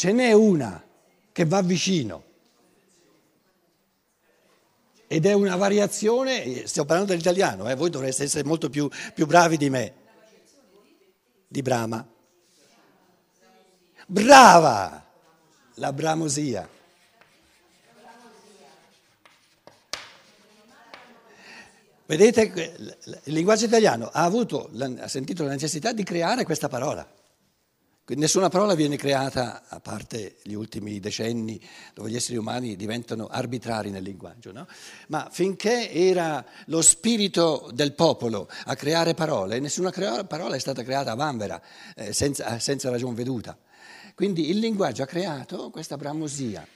ce 0.00 0.12
n'è 0.12 0.32
una 0.32 0.82
che 1.30 1.44
va 1.44 1.60
vicino. 1.60 2.24
Ed 5.06 5.26
è 5.26 5.34
una 5.34 5.56
variazione, 5.56 6.66
stiamo 6.66 6.88
parlando 6.88 7.12
dell'italiano, 7.12 7.68
eh, 7.68 7.74
voi 7.74 7.90
dovreste 7.90 8.22
essere 8.22 8.44
molto 8.44 8.70
più, 8.70 8.88
più 9.12 9.26
bravi 9.26 9.58
di 9.58 9.68
me. 9.68 9.92
Di 11.46 11.60
Brahma. 11.60 12.08
Brava! 14.06 15.04
La 15.74 15.92
bramosia. 15.92 16.66
Vedete, 22.06 22.42
il 23.24 23.34
linguaggio 23.34 23.66
italiano 23.66 24.08
ha, 24.10 24.24
avuto, 24.24 24.70
ha 24.98 25.08
sentito 25.08 25.44
la 25.44 25.50
necessità 25.50 25.92
di 25.92 26.04
creare 26.04 26.44
questa 26.44 26.68
parola. 26.68 27.19
Nessuna 28.16 28.48
parola 28.48 28.74
viene 28.74 28.96
creata, 28.96 29.62
a 29.68 29.78
parte 29.78 30.38
gli 30.42 30.54
ultimi 30.54 30.98
decenni 30.98 31.60
dove 31.94 32.10
gli 32.10 32.16
esseri 32.16 32.38
umani 32.38 32.74
diventano 32.74 33.28
arbitrari 33.28 33.90
nel 33.90 34.02
linguaggio, 34.02 34.50
no? 34.50 34.66
ma 35.08 35.28
finché 35.30 35.92
era 35.92 36.44
lo 36.66 36.82
spirito 36.82 37.70
del 37.72 37.92
popolo 37.92 38.48
a 38.64 38.74
creare 38.74 39.14
parole, 39.14 39.60
nessuna 39.60 39.92
parola 40.26 40.56
è 40.56 40.58
stata 40.58 40.82
creata 40.82 41.12
a 41.12 41.14
vanvera, 41.14 41.62
eh, 41.94 42.12
senza, 42.12 42.58
senza 42.58 42.90
ragion 42.90 43.14
veduta. 43.14 43.56
Quindi 44.16 44.50
il 44.50 44.58
linguaggio 44.58 45.04
ha 45.04 45.06
creato 45.06 45.70
questa 45.70 45.96
bramosia. 45.96 46.66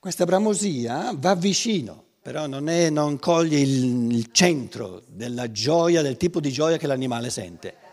Questa 0.00 0.24
bramosia 0.24 1.14
va 1.16 1.36
vicino, 1.36 2.02
però 2.20 2.48
non, 2.48 2.68
è, 2.68 2.90
non 2.90 3.20
coglie 3.20 3.60
il, 3.60 4.10
il 4.10 4.32
centro 4.32 5.00
della 5.06 5.52
gioia, 5.52 6.02
del 6.02 6.16
tipo 6.16 6.40
di 6.40 6.50
gioia 6.50 6.76
che 6.76 6.88
l'animale 6.88 7.30
sente. 7.30 7.86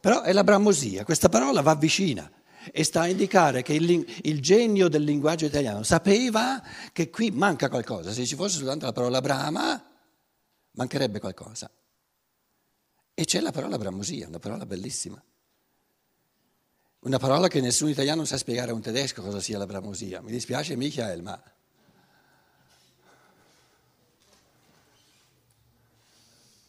Però 0.00 0.22
è 0.22 0.32
la 0.32 0.44
bramosia, 0.44 1.04
questa 1.04 1.28
parola 1.28 1.60
va 1.60 1.74
vicina 1.74 2.30
e 2.72 2.84
sta 2.84 3.02
a 3.02 3.06
indicare 3.06 3.62
che 3.62 3.74
il, 3.74 4.06
il, 4.22 4.40
genio 4.40 4.88
del 4.88 5.02
linguaggio 5.02 5.46
italiano 5.46 5.82
sapeva 5.82 6.62
che 6.92 7.10
qui 7.10 7.30
manca 7.30 7.68
qualcosa. 7.68 8.12
Se 8.12 8.24
ci 8.24 8.34
fosse 8.34 8.58
soltanto 8.58 8.86
la 8.86 8.92
parola 8.92 9.20
brama, 9.20 9.82
mancherebbe 10.72 11.20
qualcosa. 11.20 11.70
E 13.14 13.24
c'è 13.24 13.40
la 13.40 13.50
parola 13.50 13.76
bramosia, 13.76 14.28
una 14.28 14.38
parola 14.38 14.64
bellissima. 14.64 15.22
Una 17.00 17.18
parola 17.18 17.48
che 17.48 17.60
nessun 17.60 17.88
italiano 17.88 18.24
sa 18.24 18.36
spiegare 18.36 18.70
a 18.70 18.74
un 18.74 18.82
tedesco 18.82 19.22
cosa 19.22 19.40
sia 19.40 19.58
la 19.58 19.66
bramosia. 19.66 20.20
Mi 20.20 20.30
dispiace 20.30 20.76
Michael, 20.76 21.22
ma... 21.22 21.42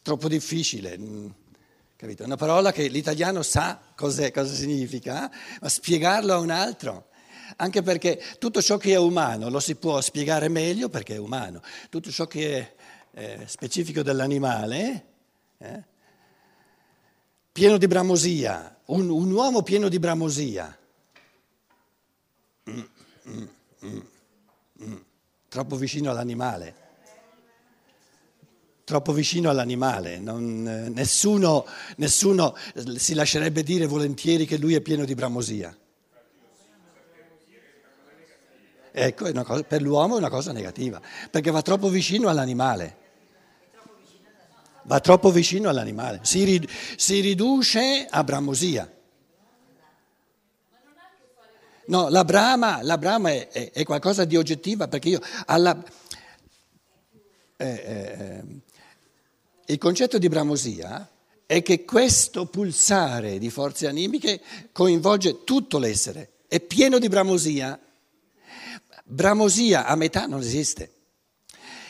Troppo 0.02 0.28
difficile, 0.28 0.98
mm, 0.98 1.30
capito? 2.02 2.24
Una 2.24 2.34
parola 2.34 2.72
che 2.72 2.88
l'italiano 2.88 3.44
sa 3.44 3.80
cosa 3.94 4.28
significa, 4.44 5.30
ma 5.60 5.68
spiegarlo 5.68 6.34
a 6.34 6.38
un 6.38 6.50
altro 6.50 7.10
anche 7.56 7.82
perché 7.82 8.20
tutto 8.40 8.60
ciò 8.60 8.76
che 8.76 8.92
è 8.92 8.98
umano 8.98 9.48
lo 9.50 9.60
si 9.60 9.76
può 9.76 10.00
spiegare 10.00 10.48
meglio 10.48 10.88
perché 10.88 11.14
è 11.14 11.18
umano, 11.18 11.62
tutto 11.90 12.10
ciò 12.10 12.26
che 12.26 12.58
è 12.58 12.74
eh, 13.12 13.46
specifico 13.46 14.02
dell'animale, 14.02 15.06
eh, 15.58 15.82
pieno 17.52 17.78
di 17.78 17.86
bramosia, 17.86 18.78
un, 18.86 19.08
un 19.08 19.30
uomo 19.30 19.62
pieno 19.62 19.88
di 19.88 20.00
bramosia. 20.00 20.76
Mm, 22.68 22.80
mm, 23.28 23.44
mm, 23.84 24.00
mm, 24.82 24.96
troppo 25.48 25.76
vicino 25.76 26.10
all'animale. 26.10 26.81
Troppo 28.92 29.14
vicino 29.14 29.48
all'animale. 29.48 30.18
Non, 30.18 30.90
nessuno, 30.94 31.64
nessuno 31.96 32.54
si 32.96 33.14
lascerebbe 33.14 33.62
dire 33.62 33.86
volentieri 33.86 34.44
che 34.44 34.58
lui 34.58 34.74
è 34.74 34.82
pieno 34.82 35.06
di 35.06 35.14
bramosia. 35.14 35.74
Ecco, 38.92 39.32
cosa, 39.44 39.62
per 39.62 39.80
l'uomo 39.80 40.16
è 40.16 40.18
una 40.18 40.28
cosa 40.28 40.52
negativa, 40.52 41.00
perché 41.30 41.50
va 41.50 41.62
troppo 41.62 41.88
vicino 41.88 42.28
all'animale 42.28 42.98
va 44.82 45.00
troppo 45.00 45.30
vicino 45.30 45.70
all'animale, 45.70 46.20
si, 46.22 46.68
si 46.96 47.20
riduce 47.20 48.06
a 48.10 48.22
bramosia. 48.22 48.92
No, 51.86 52.10
la 52.10 52.24
brama, 52.24 52.82
la 52.82 52.98
brama 52.98 53.30
è, 53.30 53.48
è, 53.48 53.70
è, 53.70 53.84
qualcosa 53.84 54.26
di 54.26 54.36
oggettiva 54.36 54.86
perché 54.88 55.08
io 55.08 55.20
alla, 55.46 55.82
eh, 57.56 57.66
eh, 57.66 58.42
il 59.72 59.78
concetto 59.78 60.18
di 60.18 60.28
bramosia 60.28 61.10
è 61.46 61.62
che 61.62 61.84
questo 61.84 62.46
pulsare 62.46 63.38
di 63.38 63.48
forze 63.48 63.86
animiche 63.86 64.40
coinvolge 64.70 65.44
tutto 65.44 65.78
l'essere, 65.78 66.32
è 66.46 66.60
pieno 66.60 66.98
di 66.98 67.08
bramosia. 67.08 67.78
Bramosia 69.04 69.86
a 69.86 69.94
metà 69.96 70.26
non 70.26 70.40
esiste. 70.40 70.92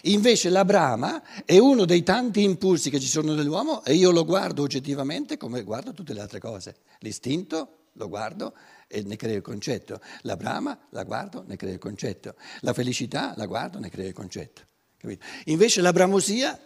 Invece 0.03 0.49
la 0.49 0.65
brama 0.65 1.23
è 1.45 1.59
uno 1.59 1.85
dei 1.85 2.03
tanti 2.03 2.43
impulsi 2.43 2.91
che 2.91 2.99
ci 2.99 3.07
sono 3.07 3.35
nell'uomo 3.35 3.85
e 3.85 3.95
io 3.95 4.11
lo 4.11 4.25
guardo 4.25 4.63
oggettivamente 4.63 5.37
come 5.37 5.63
guardo 5.63 5.93
tutte 5.93 6.13
le 6.13 6.21
altre 6.21 6.41
cose. 6.41 6.77
L'istinto 7.01 7.87
lo 7.95 8.09
guardo 8.09 8.55
e 8.89 9.03
ne 9.03 9.17
creo 9.17 9.37
il 9.37 9.43
concetto. 9.43 10.01
La 10.23 10.37
brama 10.37 10.77
la 10.91 11.05
guardo, 11.05 11.45
ne 11.47 11.57
creo 11.57 11.73
il 11.73 11.79
concetto. 11.79 12.35
La 12.61 12.73
felicità 12.73 13.35
la 13.37 13.47
guardo, 13.47 13.79
ne 13.79 13.91
creo 13.91 14.07
il 14.07 14.15
concetto. 14.15 14.63
Capito? 14.99 15.25
Invece 15.47 15.81
la 15.81 15.93
bramosia 15.93 16.59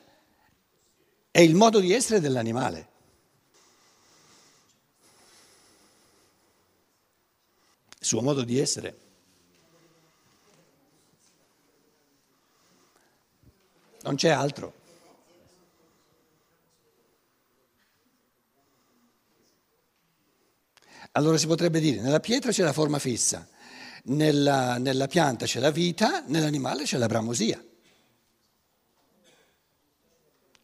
è 1.37 1.41
il 1.41 1.55
modo 1.55 1.81
di 1.81 1.93
essere 1.93 2.19
dell'animale. 2.19 2.89
Il 7.99 8.07
suo 8.07 8.23
modo 8.23 8.43
di 8.43 8.59
essere. 8.59 9.05
non 14.05 14.15
c'è 14.15 14.31
altro. 14.31 14.73
Allora 21.13 21.37
si 21.37 21.47
potrebbe 21.47 21.81
dire, 21.81 22.01
nella 22.01 22.21
pietra 22.21 22.51
c'è 22.51 22.63
la 22.63 22.73
forma 22.73 22.99
fissa, 22.99 23.47
nella, 24.05 24.79
nella 24.79 25.07
pianta 25.07 25.45
c'è 25.45 25.61
la 25.61 25.71
vita, 25.71 26.25
nell'animale 26.29 26.85
c'è 26.85 26.97
la 26.97 27.09
bramosia. 27.09 27.63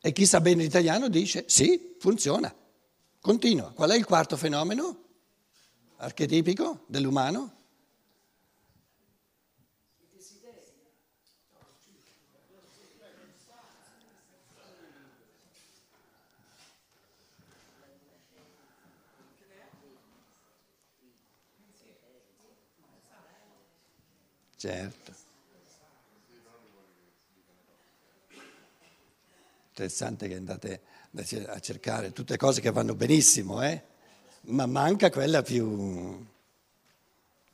E 0.05 0.11
chi 0.11 0.27
sa 0.27 0.41
bene 0.41 0.65
l'italiano 0.65 1.09
dice 1.09 1.45
sì, 1.47 1.95
funziona, 2.01 2.53
continua. 3.21 3.71
Qual 3.71 3.89
è 3.89 3.95
il 3.97 4.05
quarto 4.05 4.37
fenomeno 4.37 5.05
archetipico 5.99 6.83
dell'umano? 6.89 7.61
Certo. 24.57 25.22
Interessante 29.73 30.29
che 30.29 30.35
andate 30.35 30.83
a 31.47 31.59
cercare 31.59 32.13
tutte 32.13 32.37
cose 32.37 32.61
che 32.61 32.71
vanno 32.71 32.95
benissimo, 32.95 33.63
eh? 33.63 33.83
ma 34.49 34.67
manca 34.67 35.09
quella 35.09 35.41
più... 35.41 36.27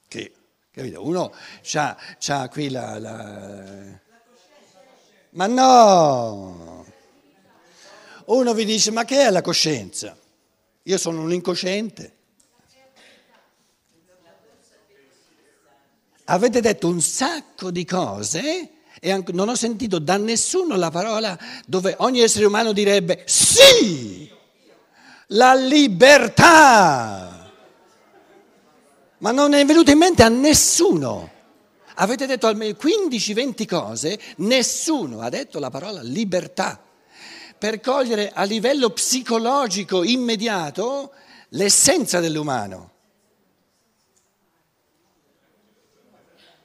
che, 0.09 0.33
capito? 0.73 1.07
Uno 1.07 1.33
ha 1.33 2.49
qui 2.49 2.71
la, 2.71 2.99
la... 2.99 4.01
Ma 5.31 5.47
no! 5.47 6.85
Uno 8.25 8.53
vi 8.53 8.65
dice, 8.65 8.91
ma 8.91 9.05
che 9.05 9.21
è 9.21 9.31
la 9.31 9.41
coscienza? 9.41 10.19
Io 10.83 10.99
sono 10.99 11.23
un 11.23 11.33
incosciente. 11.33 12.17
Avete 16.25 16.61
detto 16.61 16.89
un 16.89 17.01
sacco 17.01 17.71
di 17.71 17.85
cose 17.85 18.73
e 19.01 19.25
non 19.33 19.49
ho 19.49 19.55
sentito 19.55 19.99
da 19.99 20.17
nessuno 20.17 20.77
la 20.77 20.91
parola 20.91 21.39
dove 21.67 21.95
ogni 21.99 22.21
essere 22.21 22.47
umano 22.47 22.73
direbbe 22.73 23.23
sì, 23.27 24.31
la 25.29 25.55
libertà. 25.55 27.51
Ma 29.19 29.31
non 29.33 29.53
è 29.55 29.65
venuto 29.65 29.91
in 29.91 29.99
mente 29.99 30.23
a 30.23 30.29
nessuno. 30.29 31.37
Avete 31.95 32.27
detto 32.27 32.47
almeno 32.47 32.77
15-20 32.81 33.67
cose, 33.67 34.19
nessuno 34.37 35.21
ha 35.21 35.29
detto 35.29 35.59
la 35.59 35.71
parola 35.71 36.01
libertà. 36.03 36.81
Per 37.59 37.81
cogliere 37.81 38.31
a 38.33 38.45
livello 38.45 38.91
psicologico 38.91 40.05
immediato 40.05 41.11
l'essenza 41.51 42.21
dell'umano. 42.21 42.93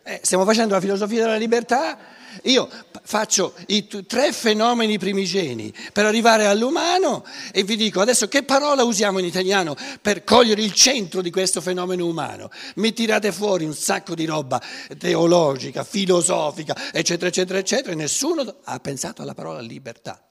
Eh, 0.03 0.19
stiamo 0.21 0.43
facendo 0.43 0.73
la 0.73 0.81
filosofia 0.81 1.21
della 1.21 1.37
libertà 1.37 1.97
io 2.43 2.69
faccio 3.03 3.53
i 3.67 3.87
tre 4.07 4.31
fenomeni 4.31 4.97
primigeni 4.97 5.73
per 5.91 6.05
arrivare 6.05 6.45
all'umano 6.45 7.23
e 7.51 7.63
vi 7.63 7.75
dico 7.75 8.01
adesso 8.01 8.27
che 8.27 8.43
parola 8.43 8.83
usiamo 8.83 9.19
in 9.19 9.25
italiano 9.25 9.75
per 10.01 10.23
cogliere 10.23 10.61
il 10.61 10.73
centro 10.73 11.21
di 11.21 11.29
questo 11.31 11.61
fenomeno 11.61 12.05
umano. 12.05 12.49
Mi 12.75 12.93
tirate 12.93 13.31
fuori 13.31 13.65
un 13.65 13.73
sacco 13.73 14.15
di 14.15 14.25
roba 14.25 14.61
teologica, 14.97 15.83
filosofica, 15.83 16.91
eccetera, 16.91 17.27
eccetera, 17.27 17.59
eccetera, 17.59 17.91
e 17.91 17.95
nessuno 17.95 18.59
ha 18.63 18.79
pensato 18.79 19.21
alla 19.21 19.33
parola 19.33 19.59
libertà. 19.59 20.27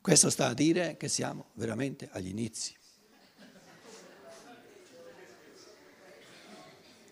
Questo 0.00 0.30
sta 0.30 0.48
a 0.48 0.54
dire 0.54 0.96
che 0.96 1.08
siamo 1.08 1.50
veramente 1.54 2.08
agli 2.10 2.28
inizi. 2.28 2.74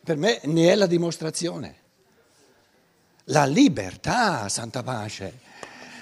Per 0.02 0.16
me 0.16 0.40
ne 0.44 0.72
è 0.72 0.74
la 0.74 0.86
dimostrazione. 0.86 1.79
La 3.30 3.44
libertà, 3.46 4.48
santa 4.48 4.82
pace. 4.82 5.40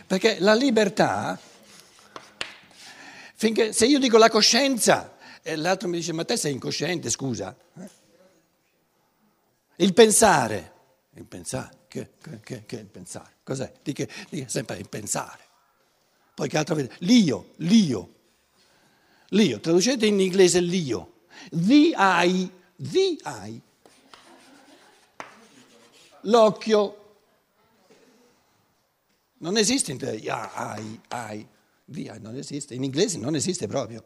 Perché 0.07 0.39
la 0.41 0.55
libertà, 0.55 1.39
finché, 3.35 3.73
se 3.73 3.87
io 3.87 3.99
dico 3.99 4.17
la 4.17 4.31
coscienza 4.31 5.17
e 5.43 5.57
l'altro 5.57 5.89
mi 5.89 5.99
dice 5.99 6.13
ma 6.13 6.25
te 6.25 6.37
sei 6.37 6.53
incosciente, 6.53 7.11
scusa. 7.11 7.55
Eh? 7.77 7.89
Il 9.77 9.93
pensare, 9.93 10.73
il 11.15 11.25
pensare, 11.25 11.77
che, 11.89 12.13
che, 12.43 12.65
che, 12.65 12.77
è 12.77 12.81
il 12.81 12.87
pensare? 12.87 13.37
Cos'è? 13.43 13.73
Dica, 13.83 14.07
dica 14.31 14.49
sempre 14.49 14.79
il 14.79 14.89
pensare. 14.89 15.45
Poi 16.35 16.49
che 16.49 16.57
altro 16.57 16.75
vede? 16.75 16.95
L'io, 17.01 17.51
l'io. 17.57 18.15
L'io, 19.29 19.61
traducete 19.61 20.07
in 20.07 20.19
inglese 20.21 20.61
l'io. 20.61 21.25
The 21.51 21.95
I, 21.97 22.51
the 22.77 23.17
I. 23.25 23.61
L'occhio. 26.23 26.98
Non 29.39 29.57
esiste 29.57 29.93
in 29.93 29.99
I, 30.01 31.01
I, 31.11 31.47
the 31.85 32.01
I, 32.01 32.19
non 32.21 32.35
esiste. 32.35 32.75
In 32.75 32.83
inglese 32.83 33.19
non 33.19 33.35
esiste 33.35 33.67
proprio. 33.67 34.05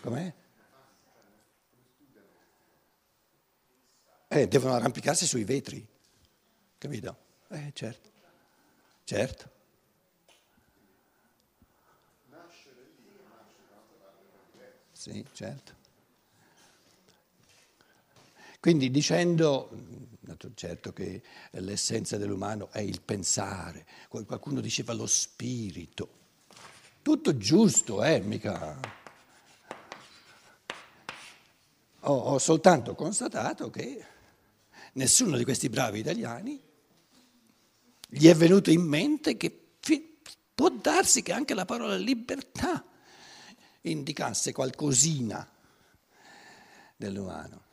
Com'è? 0.00 0.32
Eh, 4.28 4.46
devono 4.46 4.74
arrampicarsi 4.74 5.26
sui 5.26 5.44
vetri, 5.44 5.86
capito? 6.76 7.16
Eh, 7.48 7.70
certo, 7.74 8.10
certo. 9.04 9.50
Sì, 14.92 15.24
certo. 15.32 15.76
Quindi 18.60 18.90
dicendo, 18.90 19.70
certo 20.54 20.92
che 20.92 21.22
l'essenza 21.52 22.16
dell'umano 22.16 22.70
è 22.70 22.80
il 22.80 23.00
pensare, 23.02 23.86
qualcuno 24.08 24.60
diceva 24.60 24.92
lo 24.92 25.06
spirito, 25.06 26.08
tutto 27.02 27.36
giusto, 27.36 28.02
eh, 28.04 28.20
mica... 28.20 28.96
Ho, 32.02 32.14
ho 32.14 32.38
soltanto 32.38 32.94
constatato 32.94 33.70
che 33.70 34.04
nessuno 34.92 35.36
di 35.36 35.44
questi 35.44 35.68
bravi 35.68 35.98
italiani 35.98 36.62
gli 38.08 38.28
è 38.28 38.34
venuto 38.34 38.70
in 38.70 38.82
mente 38.82 39.36
che 39.36 39.50
può 40.58 40.70
darsi 40.70 41.22
che 41.22 41.32
anche 41.32 41.54
la 41.54 41.64
parola 41.64 41.96
libertà 41.96 42.84
indicasse 43.82 44.52
qualcosina 44.52 45.48
dell'umano. 46.96 47.67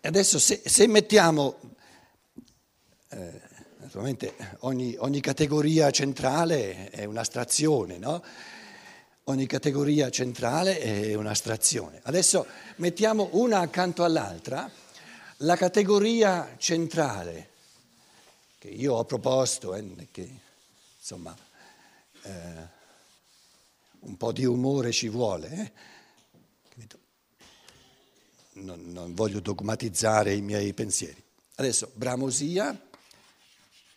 Adesso 0.00 0.38
se, 0.38 0.62
se 0.64 0.86
mettiamo, 0.86 1.58
eh, 3.10 3.40
naturalmente 3.78 4.34
ogni, 4.60 4.94
ogni, 4.98 5.20
categoria 5.20 5.90
centrale 5.90 6.90
è 6.90 7.04
un'astrazione, 7.04 7.98
no? 7.98 8.22
Ogni 9.24 9.46
categoria 9.46 10.08
centrale 10.10 10.78
è 10.78 11.14
un'astrazione. 11.14 12.00
Adesso 12.04 12.46
mettiamo 12.76 13.28
una 13.32 13.58
accanto 13.58 14.04
all'altra, 14.04 14.70
la 15.38 15.56
categoria 15.56 16.54
centrale 16.56 17.50
che 18.58 18.68
io 18.68 18.94
ho 18.94 19.04
proposto, 19.04 19.74
eh, 19.74 20.08
che 20.10 20.30
insomma... 20.98 21.36
Eh, 22.22 22.76
un 24.00 24.16
po' 24.16 24.32
di 24.32 24.44
umore 24.44 24.92
ci 24.92 25.08
vuole. 25.08 25.48
Eh? 25.48 25.72
Non, 28.60 28.90
non, 28.90 29.14
voglio 29.14 29.40
dogmatizzare 29.40 30.34
i 30.34 30.40
miei 30.40 30.72
pensieri. 30.74 31.22
Adesso, 31.56 31.92
bramosia, 31.94 32.78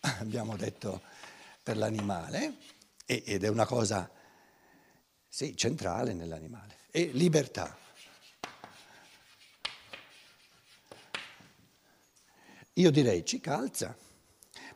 abbiamo 0.00 0.56
detto 0.56 1.02
per 1.62 1.76
l'animale, 1.76 2.56
ed 3.04 3.44
è 3.44 3.48
una 3.48 3.66
cosa, 3.66 4.10
sì, 5.28 5.56
centrale 5.56 6.12
nell'animale, 6.12 6.76
e 6.90 7.10
libertà. 7.12 7.76
Io 12.74 12.90
direi 12.90 13.24
ci 13.24 13.40
calza, 13.40 13.94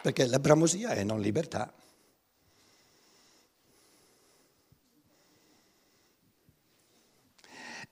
perché 0.03 0.27
la 0.27 0.38
bramosia 0.38 0.91
è 0.91 1.03
non 1.03 1.21
libertà. 1.21 1.73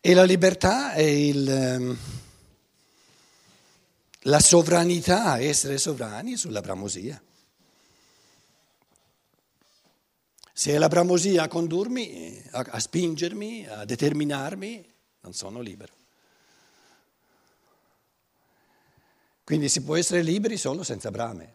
E 0.06 0.12
la 0.12 0.24
libertà 0.24 0.92
è 0.92 1.00
il, 1.00 1.48
ehm, 1.48 1.98
la 4.24 4.38
sovranità, 4.38 5.40
essere 5.40 5.78
sovrani 5.78 6.36
sulla 6.36 6.60
bramosia. 6.60 7.18
Se 10.52 10.72
è 10.72 10.76
la 10.76 10.88
bramosia 10.88 11.44
a 11.44 11.48
condurmi, 11.48 12.38
a, 12.50 12.66
a 12.68 12.78
spingermi, 12.80 13.66
a 13.66 13.86
determinarmi, 13.86 14.94
non 15.20 15.32
sono 15.32 15.62
libero. 15.62 15.94
Quindi 19.42 19.70
si 19.70 19.82
può 19.82 19.96
essere 19.96 20.20
liberi 20.20 20.58
solo 20.58 20.82
senza 20.82 21.10
brame. 21.10 21.54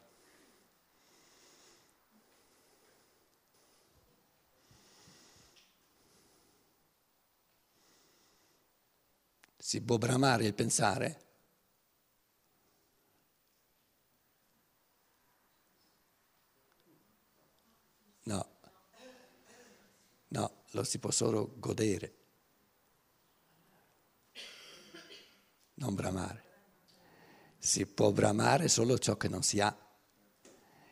Si 9.61 9.81
può 9.81 9.97
bramare 9.97 10.45
il 10.45 10.53
pensare? 10.53 11.25
No, 18.23 18.59
no, 20.29 20.63
lo 20.71 20.83
si 20.83 20.97
può 20.99 21.11
solo 21.11 21.55
godere, 21.57 22.13
non 25.73 25.93
bramare. 25.93 26.43
Si 27.57 27.85
può 27.85 28.11
bramare 28.11 28.69
solo 28.69 28.97
ciò 28.97 29.17
che 29.17 29.27
non 29.27 29.43
si 29.43 29.59
ha. 29.59 29.75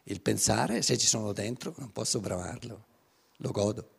Il 0.04 0.22
pensare, 0.22 0.82
se 0.82 0.98
ci 0.98 1.08
sono 1.08 1.32
dentro, 1.32 1.74
non 1.78 1.94
posso 1.94 2.20
bramarlo, 2.20 2.86
lo 3.38 3.52
godo. 3.52 3.97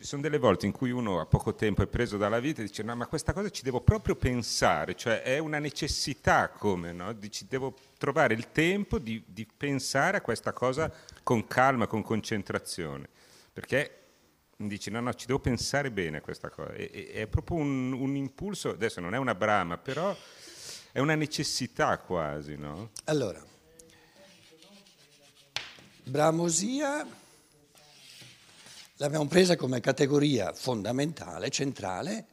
Sono 0.00 0.22
delle 0.22 0.38
volte 0.38 0.66
in 0.66 0.72
cui 0.72 0.90
uno 0.90 1.20
a 1.20 1.26
poco 1.26 1.54
tempo 1.54 1.82
è 1.82 1.86
preso 1.86 2.16
dalla 2.16 2.40
vita 2.40 2.60
e 2.60 2.64
dice 2.64 2.82
no 2.82 2.96
ma 2.96 3.06
questa 3.06 3.32
cosa 3.32 3.50
ci 3.50 3.62
devo 3.62 3.80
proprio 3.80 4.16
pensare, 4.16 4.94
cioè 4.96 5.22
è 5.22 5.38
una 5.38 5.58
necessità 5.58 6.48
come, 6.48 6.92
no? 6.92 7.12
Dici, 7.12 7.46
devo 7.46 7.74
trovare 7.98 8.34
il 8.34 8.50
tempo 8.50 8.98
di, 8.98 9.22
di, 9.26 9.46
pensare 9.54 10.18
a 10.18 10.20
questa 10.20 10.52
cosa 10.52 10.90
con 11.22 11.46
calma, 11.46 11.86
con 11.86 12.02
concentrazione, 12.02 13.08
perché 13.52 13.96
dici 14.56 14.90
no 14.90 15.00
no 15.00 15.14
ci 15.14 15.26
devo 15.26 15.38
pensare 15.38 15.90
bene 15.90 16.18
a 16.18 16.20
questa 16.20 16.50
cosa, 16.50 16.72
e, 16.72 16.90
e, 16.92 17.10
è 17.22 17.26
proprio 17.26 17.58
un, 17.58 17.92
un, 17.92 18.16
impulso, 18.16 18.70
adesso 18.70 19.00
non 19.00 19.14
è 19.14 19.18
una 19.18 19.34
brama, 19.34 19.76
però 19.76 20.16
è 20.92 20.98
una 20.98 21.14
necessità 21.14 21.98
quasi, 21.98 22.56
no? 22.56 22.90
Allora, 23.04 23.42
bramosia 26.04 27.06
l'abbiamo 29.00 29.26
presa 29.26 29.56
come 29.56 29.80
categoria 29.80 30.52
fondamentale, 30.52 31.48
centrale 31.48 32.26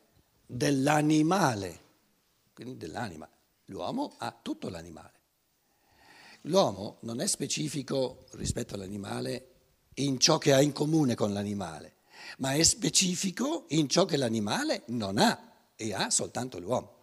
dell'animale, 0.45 1.79
quindi 2.53 2.75
dell'anima. 2.75 3.27
L'uomo 3.65 4.15
ha 4.17 4.37
tutto 4.41 4.67
l'animale. 4.69 5.13
L'uomo 6.41 6.97
non 7.01 7.21
è 7.21 7.27
specifico 7.27 8.25
rispetto 8.31 8.75
all'animale 8.75 9.47
in 9.95 10.19
ciò 10.19 10.37
che 10.37 10.53
ha 10.53 10.61
in 10.61 10.73
comune 10.73 11.15
con 11.15 11.31
l'animale, 11.31 11.95
ma 12.39 12.53
è 12.53 12.63
specifico 12.63 13.65
in 13.69 13.87
ciò 13.87 14.03
che 14.03 14.17
l'animale 14.17 14.83
non 14.87 15.17
ha 15.17 15.39
e 15.75 15.93
ha 15.93 16.09
soltanto 16.09 16.59
l'uomo. 16.59 16.95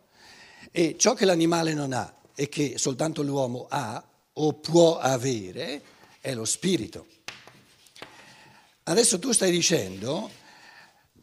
E 0.72 0.96
ciò 0.98 1.14
che 1.14 1.24
l'animale 1.24 1.72
non 1.72 1.92
ha 1.94 2.14
e 2.34 2.50
che 2.50 2.76
soltanto 2.76 3.22
l'uomo 3.22 3.66
ha 3.70 4.02
o 4.34 4.52
può 4.54 4.98
avere 4.98 5.82
è 6.20 6.34
lo 6.34 6.44
spirito. 6.44 7.06
Adesso 8.84 9.18
tu 9.18 9.32
stai 9.32 9.50
dicendo 9.50 10.30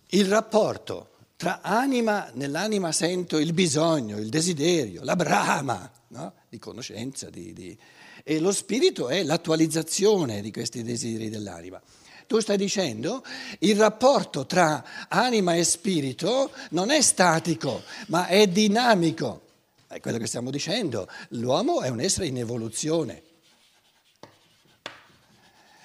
il 0.10 0.26
rapporto 0.26 1.10
tra 1.36 1.62
anima, 1.62 2.30
nell'anima 2.34 2.92
sento 2.92 3.38
il 3.38 3.54
bisogno, 3.54 4.18
il 4.18 4.30
desiderio, 4.30 5.04
la 5.04 5.16
brama 5.16 5.90
no? 6.10 6.34
di 6.50 6.58
conoscenza, 6.58 7.30
di, 7.30 7.54
di, 7.54 7.78
e 8.24 8.40
lo 8.40 8.52
spirito 8.52 9.10
è 9.10 9.24
l'attualizzazione 9.24 10.42
di 10.42 10.52
questi 10.52 10.84
desideri 10.84 11.30
dell'anima. 11.30 11.82
Tu 12.26 12.40
stai 12.40 12.58
dicendo 12.58 13.24
il 13.60 13.76
rapporto 13.76 14.46
tra 14.46 15.08
anima 15.08 15.54
e 15.54 15.64
spirito 15.64 16.52
non 16.72 16.90
è 16.90 17.02
statico, 17.02 17.84
ma 18.08 18.28
è 18.28 18.48
dinamico. 18.48 19.42
È 19.88 20.00
quello 20.00 20.18
che 20.18 20.28
stiamo 20.28 20.50
dicendo. 20.50 21.08
L'uomo 21.30 21.82
è 21.82 21.90
un 21.90 22.00
essere 22.00 22.28
in 22.28 22.38
evoluzione. 22.38 23.22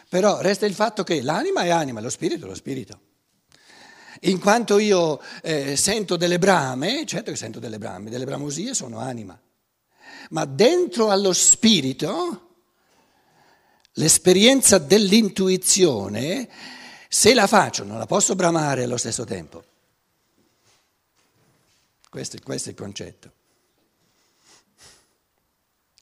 Però 0.09 0.41
resta 0.41 0.67
il 0.67 0.75
fatto 0.75 1.03
che 1.03 1.21
l'anima 1.21 1.63
è 1.63 1.71
anima, 1.71 2.01
lo 2.01 2.11
spirito 2.11 2.45
è 2.45 2.49
lo 2.49 2.55
spirito. 2.55 3.01
In 4.21 4.41
quanto 4.41 4.79
io 4.79 5.21
eh, 5.43 5.77
sento 5.77 6.17
delle 6.17 6.39
brame, 6.39 7.05
certo 7.05 7.31
che 7.31 7.37
sento 7.37 7.59
delle 7.59 7.79
brame, 7.79 8.09
delle 8.09 8.25
bramosie 8.25 8.73
sono 8.73 8.99
anima, 8.99 9.39
ma 10.31 10.45
dentro 10.45 11.11
allo 11.11 11.33
spirito 11.33 12.47
l'esperienza 13.93 14.79
dell'intuizione, 14.79 16.49
se 17.09 17.35
la 17.35 17.47
faccio 17.47 17.85
non 17.85 17.99
la 17.99 18.07
posso 18.07 18.35
bramare 18.35 18.85
allo 18.85 18.97
stesso 18.97 19.25
tempo. 19.25 19.65
Questo, 22.09 22.39
questo 22.43 22.69
è 22.69 22.73
il 22.73 22.79
concetto. 22.79 23.33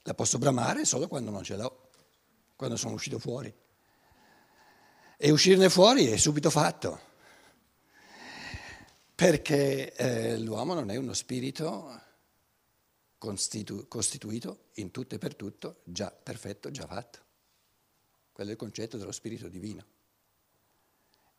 La 0.03 0.13
posso 0.13 0.37
bramare 0.37 0.85
solo 0.85 1.07
quando 1.07 1.31
non 1.31 1.43
ce 1.43 1.55
l'ho, 1.57 1.89
quando 2.55 2.77
sono 2.77 2.93
uscito 2.93 3.19
fuori. 3.19 3.53
E 5.25 5.31
uscirne 5.31 5.71
fuori 5.71 6.05
è 6.05 6.17
subito 6.17 6.51
fatto 6.51 6.99
perché 9.15 9.91
eh, 9.95 10.37
l'uomo 10.37 10.75
non 10.75 10.91
è 10.91 10.97
uno 10.97 11.13
spirito 11.13 11.99
costitu- 13.17 13.87
costituito 13.87 14.65
in 14.73 14.91
tutto 14.91 15.15
e 15.15 15.17
per 15.17 15.33
tutto, 15.33 15.81
già 15.83 16.11
perfetto, 16.11 16.69
già 16.69 16.85
fatto. 16.85 17.19
Quello 18.31 18.51
è 18.51 18.53
il 18.53 18.59
concetto 18.59 18.97
dello 18.97 19.11
spirito 19.11 19.47
divino. 19.47 19.83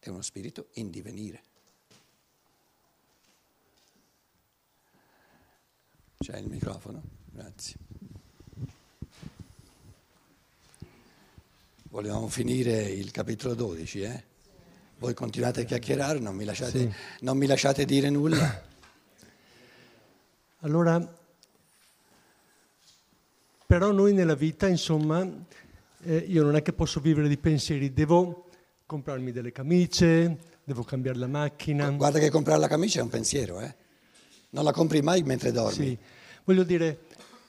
È 0.01 0.09
uno 0.09 0.23
spirito 0.23 0.71
in 0.73 0.91
divenire. 0.91 1.43
C'è 6.19 6.39
il 6.39 6.49
microfono? 6.49 7.05
Grazie. 7.27 7.77
Volevamo 11.89 12.27
finire 12.27 12.83
il 12.83 13.13
capitolo 13.13 13.55
12, 13.55 14.01
eh? 14.01 14.25
Voi 14.99 15.15
continuate 15.15 15.61
a 15.61 15.65
chiacchierare, 15.65 16.19
non 16.19 16.35
mi 16.35 16.45
lasciate, 16.45 16.79
sì. 16.79 16.93
non 17.21 17.37
mi 17.37 17.47
lasciate 17.47 17.85
dire 17.85 18.11
nulla. 18.11 18.65
Allora, 20.61 21.15
però 23.67 23.93
noi 23.93 24.15
nella 24.15 24.35
vita, 24.35 24.67
insomma, 24.67 25.25
eh, 26.03 26.17
io 26.17 26.43
non 26.43 26.57
è 26.57 26.63
che 26.63 26.73
posso 26.73 26.99
vivere 26.99 27.29
di 27.29 27.37
pensieri, 27.37 27.93
devo 27.93 28.49
comprarmi 28.85 29.31
delle 29.31 29.53
camicie, 29.53 30.39
devo 30.65 30.83
cambiare 30.83 31.19
la 31.19 31.29
macchina. 31.29 31.89
Guarda 31.91 32.19
che 32.19 32.31
comprare 32.31 32.59
la 32.59 32.69
camicia 32.69 32.99
è 32.99 33.03
un 33.03 33.11
pensiero, 33.11 33.61
eh? 33.61 33.75
Non 34.51 34.65
la 34.65 34.73
compri 34.73 35.03
mai 35.03 35.23
mentre 35.23 35.53
dormi. 35.53 35.73
Sì, 35.73 35.99
voglio 36.43 36.65
dire, 36.65 37.05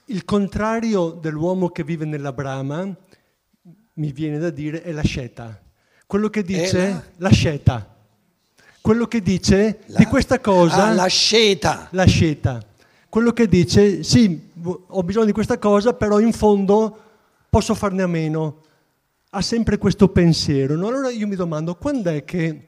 il 0.06 0.26
contrario 0.26 1.10
dell'uomo 1.10 1.70
che 1.70 1.84
vive 1.84 2.06
nella 2.06 2.34
brama, 2.34 2.96
mi 3.98 4.12
viene 4.12 4.38
da 4.38 4.50
dire, 4.50 4.82
è 4.82 4.92
la 4.92 5.04
sceta. 5.04 5.62
Quello 6.06 6.30
che 6.30 6.44
dice 6.44 6.90
la... 6.90 7.04
la 7.18 7.30
sceta. 7.30 7.96
Quello 8.82 9.08
che 9.08 9.22
dice 9.22 9.80
la... 9.88 9.98
di 9.98 10.06
questa 10.06 10.40
cosa... 10.40 10.86
Ah, 10.86 10.94
la 10.94 11.08
sceta. 11.08 11.88
La 11.92 12.06
sceta. 12.06 12.64
Quello 13.10 13.34
che 13.34 13.48
dice, 13.48 14.04
sì, 14.04 14.50
ho 14.62 15.04
bisogno 15.04 15.26
di 15.26 15.32
questa 15.32 15.58
cosa, 15.58 15.94
però 15.94 16.20
in 16.20 16.32
fondo 16.32 17.04
posso 17.50 17.74
farne 17.74 18.04
a 18.04 18.08
meno. 18.08 18.62
Ha 19.32 19.42
sempre 19.42 19.78
questo 19.78 20.10
pensiero. 20.10 20.76
No? 20.76 20.88
Allora 20.88 21.10
io 21.10 21.28
mi 21.28 21.36
domando, 21.36 21.76
quando 21.76 22.10
è 22.12 22.24
che 22.24 22.68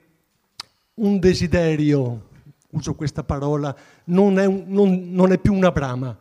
un 0.96 1.20
desiderio, 1.20 2.28
uso 2.72 2.96
questa 2.96 3.24
parola, 3.24 3.76
non 4.06 4.40
è, 4.40 4.46
un, 4.46 4.64
non, 4.68 5.10
non 5.12 5.32
è 5.32 5.38
più 5.38 5.54
una 5.54 5.72
brama? 5.72 6.18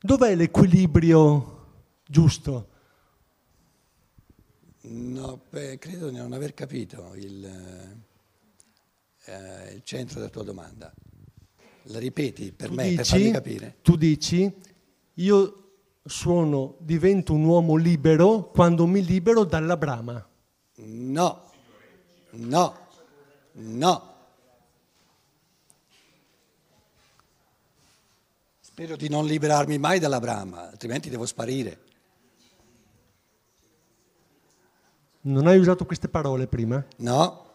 Dov'è 0.00 0.34
l'equilibrio 0.34 1.58
giusto? 2.06 2.68
No, 4.82 5.42
beh, 5.50 5.78
credo 5.78 6.08
di 6.08 6.16
non 6.16 6.32
aver 6.32 6.54
capito 6.54 7.12
il, 7.14 7.44
eh, 9.24 9.72
il, 9.74 9.82
centro 9.84 10.18
della 10.18 10.30
tua 10.30 10.42
domanda. 10.42 10.92
La 11.84 11.98
ripeti 11.98 12.52
per 12.52 12.68
tu 12.68 12.74
me, 12.74 12.84
dici, 12.84 12.96
per 12.96 13.04
farmi 13.04 13.30
capire? 13.30 13.76
Tu 13.82 13.96
dici, 13.96 14.50
io 15.14 15.72
sono, 16.02 16.76
divento 16.78 17.34
un 17.34 17.44
uomo 17.44 17.76
libero 17.76 18.48
quando 18.50 18.86
mi 18.86 19.04
libero 19.04 19.44
dalla 19.44 19.76
brama. 19.76 20.26
No, 20.76 21.50
no, 22.30 22.78
no. 23.52 24.14
Spero 28.60 28.96
di 28.96 29.10
non 29.10 29.26
liberarmi 29.26 29.76
mai 29.76 29.98
dalla 29.98 30.20
brama, 30.20 30.70
altrimenti 30.70 31.10
devo 31.10 31.26
sparire. 31.26 31.88
Non 35.22 35.46
hai 35.46 35.58
usato 35.58 35.84
queste 35.84 36.08
parole 36.08 36.46
prima? 36.46 36.82
No. 36.96 37.48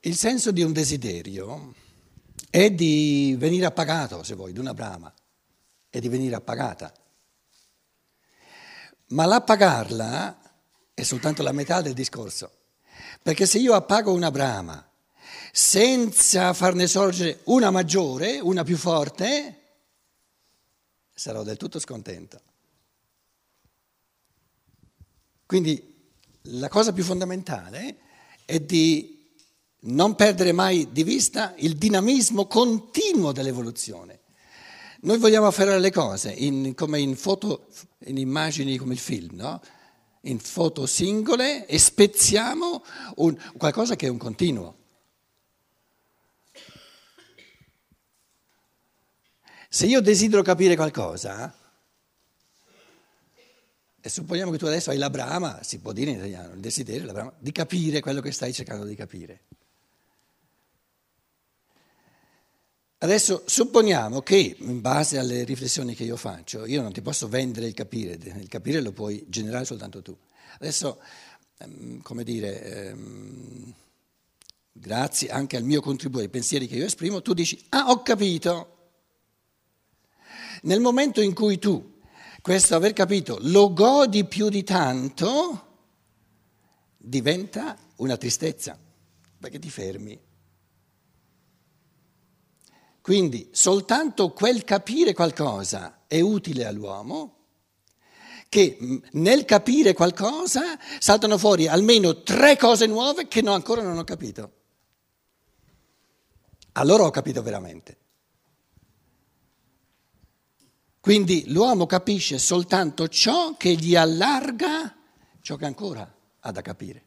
Il 0.00 0.16
senso 0.16 0.52
di 0.52 0.62
un 0.62 0.72
desiderio 0.72 1.74
è 2.50 2.70
di 2.70 3.34
venire 3.38 3.66
appagato, 3.66 4.22
se 4.22 4.34
vuoi, 4.34 4.52
di 4.52 4.58
una 4.58 4.72
brama, 4.72 5.12
è 5.88 5.98
di 5.98 6.08
venire 6.08 6.34
appagata. 6.34 6.92
Ma 9.08 9.24
l'appagarla 9.24 10.38
è 10.94 11.02
soltanto 11.02 11.42
la 11.42 11.52
metà 11.52 11.80
del 11.80 11.94
discorso. 11.94 12.52
Perché 13.22 13.46
se 13.46 13.58
io 13.58 13.74
appago 13.74 14.12
una 14.12 14.30
brama 14.30 14.87
senza 15.52 16.52
farne 16.52 16.86
sorgere 16.86 17.40
una 17.44 17.70
maggiore, 17.70 18.38
una 18.40 18.64
più 18.64 18.76
forte, 18.76 19.60
sarò 21.14 21.42
del 21.42 21.56
tutto 21.56 21.78
scontento. 21.78 22.40
Quindi 25.46 25.96
la 26.42 26.68
cosa 26.68 26.92
più 26.92 27.02
fondamentale 27.02 27.98
è 28.44 28.60
di 28.60 29.16
non 29.80 30.14
perdere 30.14 30.52
mai 30.52 30.88
di 30.90 31.04
vista 31.04 31.54
il 31.58 31.76
dinamismo 31.76 32.46
continuo 32.46 33.32
dell'evoluzione. 33.32 34.20
Noi 35.00 35.18
vogliamo 35.18 35.46
afferrare 35.46 35.78
le 35.78 35.92
cose 35.92 36.32
in, 36.32 36.74
come 36.74 36.98
in 36.98 37.14
foto, 37.16 37.68
in 38.06 38.18
immagini 38.18 38.76
come 38.76 38.94
il 38.94 38.98
film, 38.98 39.36
no? 39.36 39.60
in 40.22 40.40
foto 40.40 40.86
singole 40.86 41.66
e 41.66 41.78
spezziamo 41.78 42.84
un, 43.16 43.36
qualcosa 43.56 43.94
che 43.94 44.06
è 44.06 44.10
un 44.10 44.18
continuo. 44.18 44.77
Se 49.68 49.84
io 49.84 50.00
desidero 50.00 50.42
capire 50.42 50.76
qualcosa, 50.76 51.54
e 54.00 54.08
supponiamo 54.08 54.50
che 54.50 54.58
tu 54.58 54.64
adesso 54.64 54.88
hai 54.88 54.96
la 54.96 55.10
brama, 55.10 55.62
si 55.62 55.80
può 55.80 55.92
dire 55.92 56.12
in 56.12 56.16
italiano, 56.16 56.54
il 56.54 56.60
desiderio, 56.60 57.04
la 57.04 57.12
brama, 57.12 57.34
di 57.38 57.52
capire 57.52 58.00
quello 58.00 58.22
che 58.22 58.32
stai 58.32 58.54
cercando 58.54 58.84
di 58.84 58.94
capire. 58.94 59.42
Adesso 63.00 63.42
supponiamo 63.44 64.22
che, 64.22 64.56
in 64.58 64.80
base 64.80 65.18
alle 65.18 65.44
riflessioni 65.44 65.94
che 65.94 66.04
io 66.04 66.16
faccio, 66.16 66.64
io 66.64 66.80
non 66.80 66.92
ti 66.92 67.02
posso 67.02 67.28
vendere 67.28 67.66
il 67.66 67.74
capire, 67.74 68.14
il 68.14 68.48
capire 68.48 68.80
lo 68.80 68.92
puoi 68.92 69.24
generare 69.28 69.66
soltanto 69.66 70.00
tu. 70.00 70.16
Adesso, 70.58 71.00
ehm, 71.58 72.00
come 72.00 72.24
dire, 72.24 72.62
ehm, 72.62 73.74
grazie 74.72 75.28
anche 75.28 75.56
al 75.56 75.64
mio 75.64 75.82
contributo, 75.82 76.22
ai 76.22 76.30
pensieri 76.30 76.66
che 76.66 76.76
io 76.76 76.86
esprimo, 76.86 77.20
tu 77.20 77.34
dici, 77.34 77.66
ah 77.68 77.90
ho 77.90 78.02
capito. 78.02 78.77
Nel 80.62 80.80
momento 80.80 81.20
in 81.20 81.34
cui 81.34 81.58
tu 81.58 81.96
questo 82.40 82.74
aver 82.74 82.92
capito 82.92 83.38
lo 83.42 83.72
godi 83.72 84.24
più 84.24 84.48
di 84.48 84.64
tanto, 84.64 85.66
diventa 86.96 87.76
una 87.96 88.16
tristezza, 88.16 88.78
perché 89.38 89.58
ti 89.58 89.70
fermi. 89.70 90.18
Quindi 93.00 93.48
soltanto 93.52 94.32
quel 94.32 94.64
capire 94.64 95.14
qualcosa 95.14 96.04
è 96.06 96.20
utile 96.20 96.66
all'uomo, 96.66 97.36
che 98.48 98.78
nel 99.12 99.44
capire 99.44 99.92
qualcosa 99.92 100.78
saltano 100.98 101.36
fuori 101.38 101.66
almeno 101.66 102.22
tre 102.22 102.56
cose 102.56 102.86
nuove 102.86 103.28
che 103.28 103.42
no, 103.42 103.52
ancora 103.52 103.82
non 103.82 103.98
ho 103.98 104.04
capito. 104.04 104.52
Allora 106.72 107.04
ho 107.04 107.10
capito 107.10 107.42
veramente. 107.42 107.96
Quindi 111.08 111.44
l'uomo 111.46 111.86
capisce 111.86 112.36
soltanto 112.36 113.08
ciò 113.08 113.56
che 113.56 113.72
gli 113.72 113.96
allarga 113.96 114.94
ciò 115.40 115.56
che 115.56 115.64
ancora 115.64 116.06
ha 116.40 116.52
da 116.52 116.60
capire. 116.60 117.02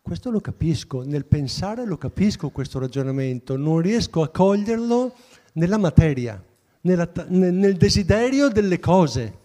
Questo 0.00 0.30
lo 0.30 0.40
capisco, 0.40 1.02
nel 1.02 1.26
pensare 1.26 1.84
lo 1.84 1.98
capisco 1.98 2.48
questo 2.48 2.78
ragionamento, 2.78 3.58
non 3.58 3.80
riesco 3.80 4.22
a 4.22 4.30
coglierlo 4.30 5.14
nella 5.52 5.76
materia, 5.76 6.42
nella, 6.80 7.06
nel 7.28 7.76
desiderio 7.76 8.48
delle 8.48 8.80
cose. 8.80 9.38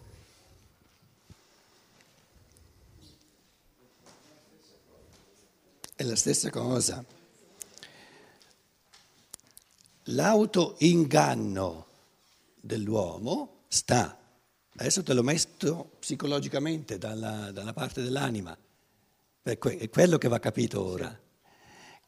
È 5.95 6.03
la 6.03 6.15
stessa 6.15 6.49
cosa. 6.49 7.03
L'autoinganno 10.17 11.85
dell'uomo 12.59 13.65
sta, 13.67 14.17
adesso 14.75 15.03
te 15.03 15.13
lo 15.13 15.21
metto 15.21 15.91
psicologicamente 15.99 16.97
dalla, 16.97 17.51
dalla 17.51 17.73
parte 17.73 18.01
dell'anima, 18.01 18.57
è 19.43 19.57
quello 19.59 20.17
che 20.17 20.27
va 20.27 20.39
capito 20.39 20.83
ora. 20.83 21.15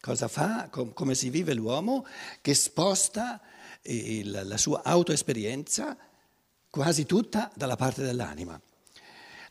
Cosa 0.02 0.28
fa, 0.28 0.70
com- 0.72 0.92
come 0.94 1.14
si 1.14 1.30
vive 1.30 1.54
l'uomo 1.54 2.04
che 2.42 2.56
sposta 2.56 3.40
il, 3.84 4.42
la 4.44 4.58
sua 4.58 4.82
autoesperienza 4.84 5.96
quasi 6.68 7.06
tutta 7.06 7.52
dalla 7.56 7.76
parte 7.76 8.02
dell'anima. 8.02 8.60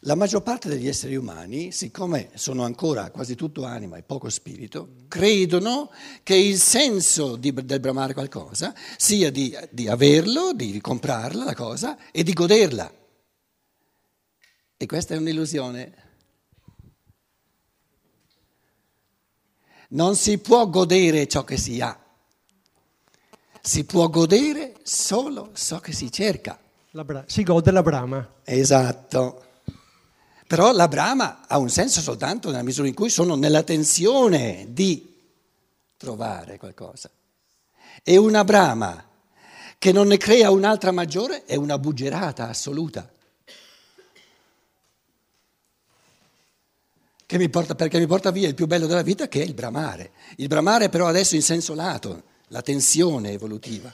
La 0.02 0.14
maggior 0.14 0.42
parte 0.42 0.68
degli 0.68 0.86
esseri 0.86 1.16
umani, 1.16 1.72
siccome 1.72 2.30
sono 2.34 2.62
ancora 2.62 3.10
quasi 3.10 3.34
tutto 3.34 3.64
anima 3.64 3.96
e 3.96 4.02
poco 4.02 4.30
spirito, 4.30 4.90
credono 5.08 5.90
che 6.22 6.36
il 6.36 6.56
senso 6.58 7.34
di, 7.34 7.52
del 7.52 7.80
bramare 7.80 8.12
qualcosa 8.12 8.72
sia 8.96 9.32
di, 9.32 9.56
di 9.70 9.88
averlo, 9.88 10.52
di 10.52 10.80
comprarla 10.80 11.42
la 11.42 11.54
cosa 11.54 11.98
e 12.12 12.22
di 12.22 12.32
goderla. 12.32 12.92
E 14.76 14.86
questa 14.86 15.14
è 15.14 15.16
un'illusione. 15.16 16.06
Non 19.88 20.14
si 20.14 20.38
può 20.38 20.68
godere 20.68 21.26
ciò 21.26 21.42
che 21.42 21.56
si 21.56 21.80
ha, 21.80 21.98
si 23.60 23.84
può 23.84 24.08
godere 24.08 24.76
solo 24.84 25.50
ciò 25.54 25.80
che 25.80 25.92
si 25.92 26.12
cerca. 26.12 26.56
Bra- 26.92 27.24
si 27.26 27.42
gode 27.42 27.72
la 27.72 27.82
brama. 27.82 28.34
Esatto. 28.44 29.47
Però 30.48 30.72
la 30.72 30.88
brama 30.88 31.46
ha 31.46 31.58
un 31.58 31.68
senso 31.68 32.00
soltanto 32.00 32.48
nella 32.50 32.62
misura 32.62 32.88
in 32.88 32.94
cui 32.94 33.10
sono 33.10 33.34
nella 33.34 33.62
tensione 33.62 34.68
di 34.70 35.14
trovare 35.98 36.56
qualcosa. 36.56 37.10
E 38.02 38.16
una 38.16 38.44
brama 38.44 39.06
che 39.76 39.92
non 39.92 40.06
ne 40.06 40.16
crea 40.16 40.50
un'altra 40.50 40.90
maggiore 40.90 41.44
è 41.44 41.54
una 41.54 41.78
buggerata 41.78 42.48
assoluta. 42.48 43.12
mi 47.30 47.50
porta, 47.50 47.74
perché 47.74 47.98
mi 47.98 48.06
porta 48.06 48.30
via 48.30 48.48
il 48.48 48.54
più 48.54 48.66
bello 48.66 48.86
della 48.86 49.02
vita 49.02 49.28
che 49.28 49.42
è 49.42 49.44
il 49.44 49.52
bramare. 49.52 50.12
Il 50.36 50.46
bramare 50.46 50.88
però 50.88 51.08
adesso 51.08 51.34
in 51.34 51.42
senso 51.42 51.74
lato, 51.74 52.22
la 52.48 52.62
tensione 52.62 53.32
evolutiva. 53.32 53.92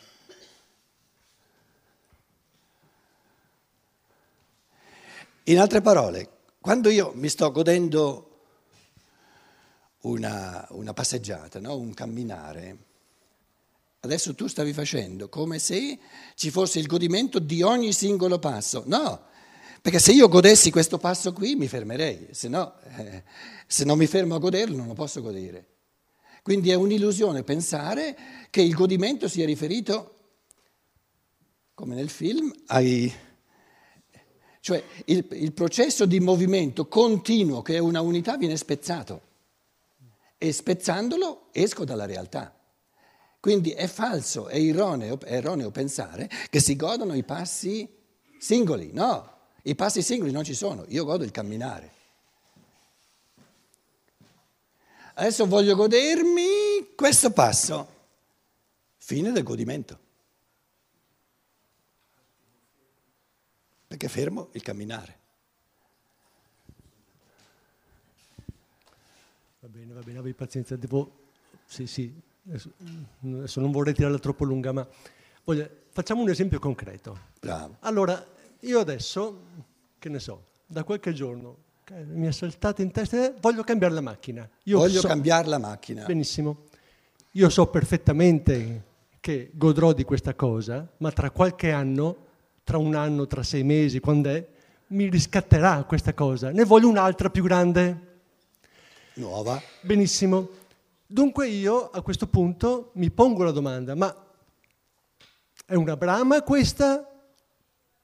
In 5.46 5.58
altre 5.58 5.80
parole, 5.80 6.34
quando 6.64 6.88
io 6.88 7.12
mi 7.14 7.28
sto 7.28 7.52
godendo 7.52 8.30
una, 10.04 10.66
una 10.71 10.94
passeggiata, 10.94 11.61
no? 11.61 11.76
un 11.76 11.92
camminare, 11.92 12.78
adesso 14.00 14.35
tu 14.35 14.47
stavi 14.47 14.73
facendo 14.73 15.28
come 15.28 15.59
se 15.59 15.99
ci 16.35 16.50
fosse 16.50 16.78
il 16.78 16.87
godimento 16.87 17.38
di 17.38 17.61
ogni 17.61 17.92
singolo 17.92 18.38
passo. 18.38 18.83
No, 18.87 19.26
perché 19.83 19.99
se 19.99 20.12
io 20.12 20.26
godessi 20.26 20.71
questo 20.71 20.97
passo 20.97 21.35
qui 21.35 21.54
mi 21.54 21.68
fermerei, 21.68 22.28
se 22.30 22.49
no, 22.49 22.80
eh, 22.97 23.25
se 23.66 23.85
non 23.85 23.99
mi 23.99 24.06
fermo 24.06 24.35
a 24.35 24.38
goderlo 24.38 24.75
non 24.75 24.87
lo 24.87 24.94
posso 24.94 25.21
godere. 25.21 25.66
Quindi 26.41 26.71
è 26.71 26.75
un'illusione 26.75 27.43
pensare 27.43 28.17
che 28.49 28.62
il 28.62 28.73
godimento 28.73 29.28
sia 29.28 29.45
riferito, 29.45 30.15
come 31.75 31.95
nel 31.95 32.08
film, 32.08 32.50
ai... 32.69 33.15
cioè 34.65 34.83
il, 35.05 35.27
il 35.33 35.53
processo 35.53 36.07
di 36.07 36.21
movimento 36.21 36.89
continuo 36.89 37.61
che 37.61 37.75
è 37.75 37.79
una 37.79 38.00
unità 38.00 38.39
viene 38.39 38.57
spezzato 38.57 39.21
e 40.39 40.53
spezzandolo 40.53 41.49
esco 41.53 41.85
dalla 41.85 42.07
realtà. 42.07 42.59
Quindi 43.41 43.73
è 43.73 43.87
falso, 43.87 44.47
è 44.47 44.57
erroneo, 44.57 45.21
è 45.21 45.35
erroneo 45.35 45.71
pensare 45.71 46.31
che 46.49 46.61
si 46.61 46.77
godano 46.77 47.13
i 47.13 47.25
passi 47.25 47.87
singoli, 48.39 48.89
no, 48.95 49.33
i 49.65 49.75
passi 49.75 50.00
singoli 50.00 50.31
non 50.33 50.45
ci 50.45 50.55
sono, 50.55 50.87
io 50.89 51.05
godo 51.05 51.25
il 51.25 51.31
camminare. 51.31 51.93
Adesso 55.13 55.47
voglio 55.47 55.77
godermi 55.77 56.95
questo 56.97 57.33
passo. 57.33 57.87
Fine 58.97 59.31
del 59.31 59.43
godimento. 59.43 60.03
Perché 63.95 64.09
fermo 64.09 64.49
il 64.54 64.63
camminare. 64.63 65.19
Va 69.61 69.69
bene, 69.69 69.93
va 69.93 70.00
bene, 70.00 70.19
abbi 70.19 70.35
pazienza. 70.35 70.75
Devo... 70.75 71.13
Sì, 71.65 71.87
sì, 71.87 72.13
adesso, 72.49 72.73
adesso 73.23 73.61
non 73.61 73.71
vorrei 73.71 73.95
tirarla 73.95 74.19
troppo 74.19 74.43
lunga, 74.43 74.73
ma 74.73 74.85
voglio... 75.45 75.71
facciamo 75.91 76.23
un 76.23 76.28
esempio 76.28 76.59
concreto. 76.59 77.17
Bravo. 77.39 77.76
Allora, 77.83 78.26
io 78.63 78.80
adesso, 78.80 79.43
che 80.00 80.09
ne 80.09 80.19
so, 80.19 80.45
da 80.67 80.83
qualche 80.83 81.13
giorno 81.13 81.59
mi 82.07 82.26
è 82.26 82.33
saltato 82.33 82.83
in 82.83 82.91
testa, 82.91 83.26
eh, 83.26 83.35
voglio 83.41 83.63
cambiare 83.63 83.95
la 83.95 84.00
macchina. 84.00 84.50
Io 84.65 84.78
voglio 84.78 84.99
so, 84.99 85.07
cambiare 85.07 85.47
la 85.47 85.59
macchina. 85.59 86.04
Benissimo. 86.04 86.65
Io 87.30 87.49
so 87.49 87.69
perfettamente 87.69 88.85
che 89.21 89.52
godrò 89.54 89.93
di 89.93 90.02
questa 90.02 90.35
cosa, 90.35 90.85
ma 90.97 91.13
tra 91.13 91.30
qualche 91.30 91.71
anno, 91.71 92.24
tra 92.65 92.79
un 92.79 92.95
anno, 92.95 93.27
tra 93.27 93.43
sei 93.43 93.63
mesi, 93.63 94.00
quando 94.00 94.31
è, 94.31 94.45
mi 94.89 95.09
riscatterà 95.09 95.85
questa 95.85 96.15
cosa. 96.15 96.50
Ne 96.50 96.65
voglio 96.65 96.89
un'altra 96.89 97.31
più 97.31 97.43
grande. 97.43 98.13
Nuova. 99.15 99.61
Benissimo. 99.83 100.49
Dunque 101.07 101.47
io 101.47 101.91
a 101.91 102.00
questo 102.00 102.27
punto 102.27 102.91
mi 102.95 103.11
pongo 103.11 103.45
la 103.45 103.50
domanda, 103.50 103.95
ma 103.95 104.13
è 105.67 105.75
una 105.75 105.97
brama 105.97 106.43
questa 106.43 107.09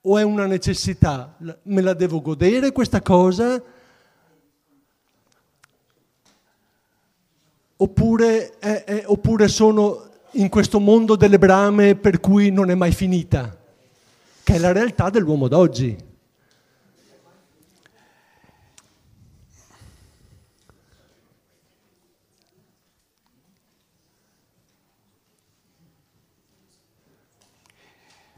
o 0.03 0.19
è 0.19 0.23
una 0.23 0.47
necessità? 0.47 1.37
Me 1.63 1.81
la 1.81 1.95
devo 1.95 2.21
godere 2.21 2.73
questa 2.73 3.03
cosa? 3.03 3.63
Oppure, 7.77 8.59
è, 8.59 8.85
è, 8.85 9.03
oppure 9.07 9.49
sono 9.49 10.09
in 10.33 10.49
questo 10.51 10.79
mondo 10.79 11.17
delle 11.17 11.39
brame 11.39 11.97
per 11.97 12.21
cui 12.21 12.51
non 12.51 12.71
è 12.71 12.75
mai 12.75 12.93
finita? 12.93 13.60
Che 14.51 14.57
è 14.57 14.59
la 14.59 14.73
realtà 14.73 15.11
dell'uomo 15.11 15.47
d'oggi. 15.47 15.97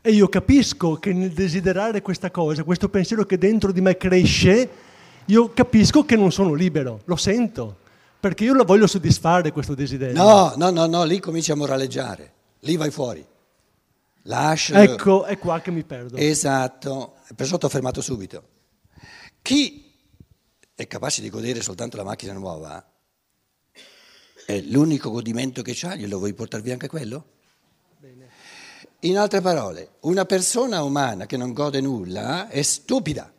E 0.02 0.10
io 0.10 0.28
capisco 0.28 0.96
che 0.96 1.14
nel 1.14 1.32
desiderare 1.32 2.02
questa 2.02 2.30
cosa, 2.30 2.62
questo 2.62 2.90
pensiero 2.90 3.24
che 3.24 3.38
dentro 3.38 3.72
di 3.72 3.80
me 3.80 3.96
cresce, 3.96 4.68
io 5.24 5.50
capisco 5.54 6.04
che 6.04 6.16
non 6.16 6.30
sono 6.30 6.52
libero, 6.52 7.00
lo 7.06 7.16
sento, 7.16 7.78
perché 8.20 8.44
io 8.44 8.52
lo 8.52 8.64
voglio 8.64 8.86
soddisfare 8.86 9.50
questo 9.50 9.74
desiderio. 9.74 10.22
No, 10.22 10.52
no, 10.56 10.68
no, 10.68 10.84
no, 10.84 11.04
lì 11.04 11.20
cominci 11.20 11.52
a 11.52 11.56
moraleggiare, 11.56 12.32
lì 12.60 12.76
vai 12.76 12.90
fuori. 12.90 13.30
Lascia. 14.22 14.82
Ecco, 14.82 15.24
è 15.24 15.38
qua 15.38 15.60
che 15.60 15.70
mi 15.70 15.84
perdo. 15.84 16.16
Esatto, 16.16 17.16
perciò 17.34 17.58
ti 17.58 17.64
ho 17.64 17.68
fermato 17.68 18.00
subito. 18.00 18.48
Chi 19.42 19.92
è 20.74 20.86
capace 20.86 21.20
di 21.20 21.30
godere 21.30 21.62
soltanto 21.62 21.96
la 21.96 22.04
macchina 22.04 22.32
nuova, 22.32 22.84
è 24.46 24.60
l'unico 24.60 25.10
godimento 25.10 25.62
che 25.62 25.72
c'ha, 25.74 25.94
glielo 25.94 26.18
vuoi 26.18 26.34
portare 26.34 26.62
via 26.62 26.72
anche 26.72 26.88
quello? 26.88 27.30
In 29.00 29.18
altre 29.18 29.40
parole, 29.40 29.94
una 30.00 30.24
persona 30.24 30.82
umana 30.84 31.26
che 31.26 31.36
non 31.36 31.52
gode 31.52 31.80
nulla 31.80 32.48
è 32.48 32.62
stupida. 32.62 33.32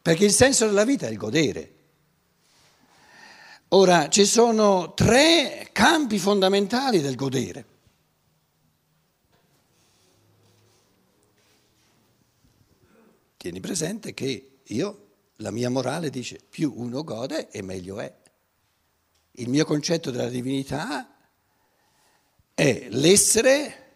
Perché 0.00 0.24
il 0.24 0.32
senso 0.32 0.64
della 0.64 0.84
vita 0.84 1.06
è 1.06 1.10
il 1.10 1.18
godere. 1.18 1.74
Ora, 3.70 4.08
ci 4.08 4.24
sono 4.24 4.94
tre 4.94 5.70
campi 5.72 6.18
fondamentali 6.18 7.00
del 7.00 7.16
godere. 7.16 7.66
Tieni 13.36 13.58
presente 13.58 14.14
che 14.14 14.58
io, 14.62 15.08
la 15.36 15.50
mia 15.50 15.68
morale 15.68 16.10
dice, 16.10 16.38
più 16.48 16.72
uno 16.76 17.02
gode 17.02 17.50
e 17.50 17.60
meglio 17.62 17.98
è. 17.98 18.14
Il 19.32 19.48
mio 19.48 19.64
concetto 19.64 20.12
della 20.12 20.28
divinità 20.28 21.16
è 22.54 22.86
l'essere 22.90 23.94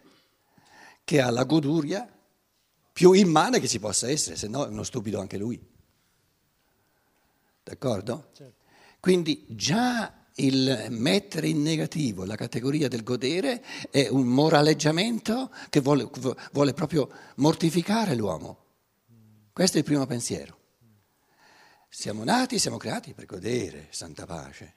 che 1.05 1.21
ha 1.21 1.31
la 1.31 1.45
goduria 1.45 2.07
più 2.91 3.13
immane 3.13 3.59
che 3.61 3.69
ci 3.69 3.79
possa 3.79 4.09
essere, 4.09 4.35
se 4.35 4.47
no 4.49 4.65
è 4.65 4.67
uno 4.67 4.83
stupido 4.83 5.19
anche 5.19 5.37
lui. 5.37 5.59
D'accordo? 7.63 8.29
Certo. 8.33 8.60
Quindi 9.01 9.43
già 9.49 10.13
il 10.35 10.87
mettere 10.89 11.47
in 11.47 11.63
negativo 11.63 12.23
la 12.23 12.35
categoria 12.35 12.87
del 12.87 13.03
godere 13.03 13.63
è 13.89 14.07
un 14.09 14.27
moraleggiamento 14.27 15.51
che 15.69 15.79
vuole, 15.79 16.07
vuole 16.51 16.73
proprio 16.73 17.09
mortificare 17.37 18.13
l'uomo. 18.13 18.59
Questo 19.51 19.77
è 19.77 19.79
il 19.79 19.85
primo 19.85 20.05
pensiero. 20.05 20.57
Siamo 21.89 22.23
nati, 22.23 22.59
siamo 22.59 22.77
creati 22.77 23.13
per 23.13 23.25
godere, 23.25 23.87
santa 23.89 24.27
pace. 24.27 24.75